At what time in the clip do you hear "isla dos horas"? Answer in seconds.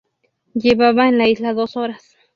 1.27-2.17